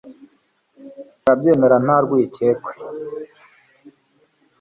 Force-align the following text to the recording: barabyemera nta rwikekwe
barabyemera 1.23 1.75
nta 1.85 1.97
rwikekwe 2.05 2.71